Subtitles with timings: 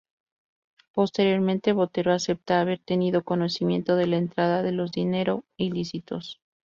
[0.93, 6.41] Posteriormente Botero acepta haber tenido conocimiento de la entrada de los dinero ilícitos.